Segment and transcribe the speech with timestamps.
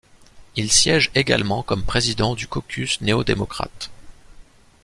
[0.55, 3.91] Il siège également comme président du caucus néo-démocrate.